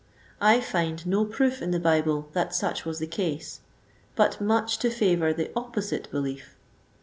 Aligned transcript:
I 0.41 0.61
find 0.61 1.05
no 1.05 1.25
proof 1.25 1.61
in 1.61 1.69
the 1.69 1.79
Bible 1.79 2.27
that 2.33 2.55
such 2.55 2.85
was 2.85 2.97
the 2.97 3.05
case, 3.05 3.59
but 4.15 4.41
much 4.41 4.79
to 4.79 4.89
favor 4.89 5.31
the 5.31 5.51
opposite 5.55 6.09
belief. 6.09 6.55